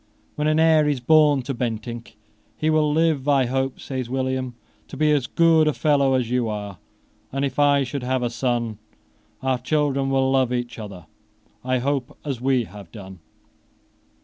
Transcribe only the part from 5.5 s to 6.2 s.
a fellow